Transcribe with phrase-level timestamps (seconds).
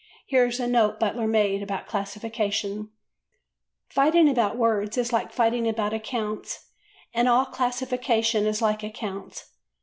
[0.25, 2.89] Here is a note Butler made about classification:
[3.87, 6.71] "Fighting about words is like fighting about accounts,
[7.13, 9.51] and all classification is like accounts.